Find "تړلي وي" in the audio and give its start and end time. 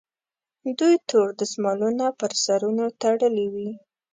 3.01-3.69